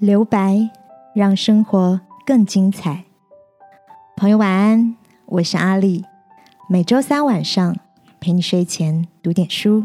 [0.00, 0.70] 留白，
[1.14, 3.04] 让生活更精彩。
[4.16, 4.96] 朋友晚安，
[5.26, 6.06] 我是阿丽。
[6.70, 7.76] 每周三晚上
[8.18, 9.84] 陪你睡前读点书。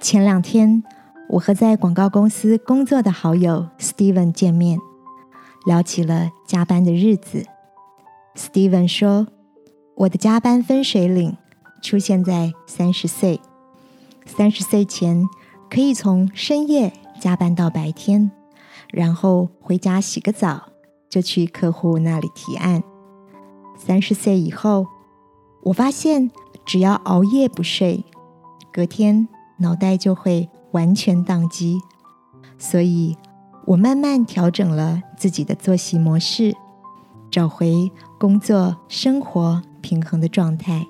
[0.00, 0.82] 前两天，
[1.28, 4.80] 我和在广告公司工作的好友 Steven 见面，
[5.64, 7.46] 聊起了加班的日子。
[8.34, 9.28] Steven 说
[9.94, 11.36] ：“我的加班分水岭
[11.80, 13.40] 出现在三十岁。
[14.26, 15.24] 三十岁前，
[15.70, 18.32] 可以从深夜加班到白天。”
[18.94, 20.68] 然后回家洗个澡，
[21.10, 22.82] 就去客户那里提案。
[23.76, 24.86] 三十岁以后，
[25.64, 26.30] 我发现
[26.64, 28.04] 只要熬夜不睡，
[28.72, 31.80] 隔天脑袋就会完全宕机。
[32.56, 33.16] 所以，
[33.66, 36.54] 我慢慢调整了自己的作息模式，
[37.32, 40.86] 找回工作生活平衡的状态。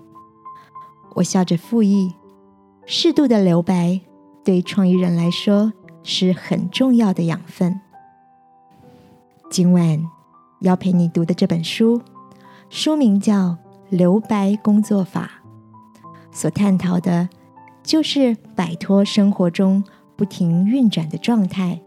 [1.14, 2.12] 我笑着附议：
[2.84, 4.02] 适度的留白，
[4.44, 7.80] 对创意人来说是很重要的养分。
[9.50, 10.04] 今晚
[10.60, 12.00] 要陪你读的这本书，
[12.70, 13.50] 书名叫
[13.90, 15.30] 《留白工作法》，
[16.36, 17.28] 所探讨的
[17.82, 19.84] 就是摆脱生活中
[20.16, 21.80] 不停运转的状态，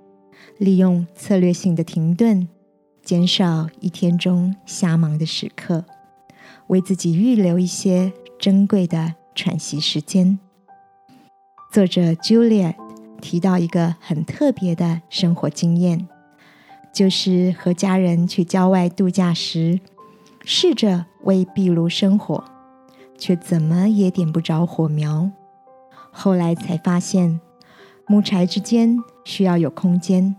[0.60, 2.48] 利用策略性的停顿，
[3.04, 5.84] 减少一天中瞎忙的时刻，
[6.68, 10.40] 为自己预留一些珍贵的喘息时间。
[11.70, 12.76] 作者 Juliet
[13.20, 16.08] 提到一个很特别的生活经验。
[16.94, 19.80] 就是和家人去郊外度假时，
[20.44, 22.44] 试着为壁炉生火，
[23.18, 25.30] 却怎么也点不着火苗。
[26.12, 27.40] 后来才发现，
[28.08, 30.36] 木柴之间需要有空间，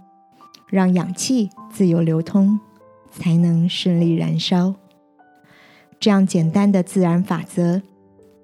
[0.68, 2.58] 让氧气自由流通，
[3.10, 4.74] 才能顺利燃烧。
[6.00, 7.82] 这样简单的自然法则，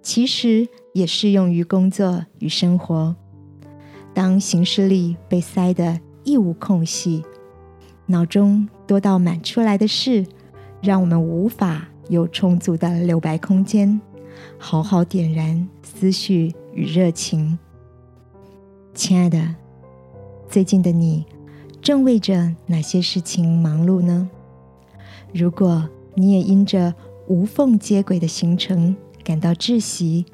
[0.03, 3.17] 其实也适用于工作与生活。
[4.13, 7.25] 当行事历被塞得一无空隙，
[8.07, 10.27] 脑中多到满出来的事，
[10.83, 13.99] 让我们无法有充足的留白空间，
[14.59, 17.59] 好好点燃思绪与热情。
[18.93, 19.55] 亲爱的，
[20.49, 21.25] 最近的你
[21.81, 24.29] 正为着哪些事情忙碌呢？
[25.33, 26.95] 如果你也因着
[27.27, 28.95] 无缝接轨的行程
[29.25, 30.27] 感到窒息，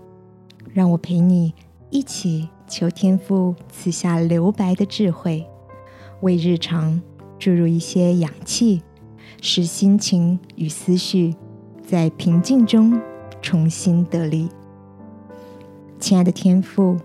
[0.73, 1.55] 让我陪你
[1.89, 5.47] 一起求天父赐下留白的智慧，
[6.21, 7.01] 为日常。
[7.41, 8.83] 注入一些氧气，
[9.41, 11.35] 使心情与思绪
[11.85, 13.01] 在平静中
[13.41, 14.51] 重新得力。
[15.99, 16.99] 亲爱的天父，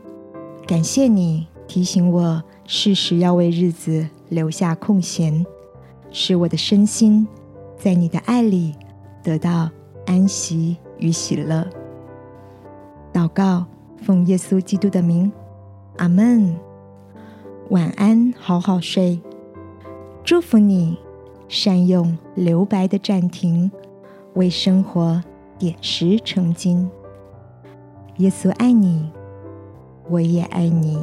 [0.68, 5.46] 感谢你提醒我适时要为日子留下空闲，
[6.12, 7.26] 使我的身心
[7.78, 8.76] 在你的爱里
[9.24, 9.70] 得到
[10.06, 11.66] 安息与喜乐。
[13.14, 13.66] 祷告，
[14.04, 15.32] 奉耶稣基督的名，
[15.96, 16.54] 阿门。
[17.70, 19.20] 晚安，好好睡。
[20.26, 20.98] 祝福你，
[21.48, 23.72] 善用留白的暂停，
[24.34, 25.24] 为生活
[25.60, 26.90] 点石成金。
[28.18, 29.12] 耶稣爱你，
[30.10, 30.98] 我也爱你。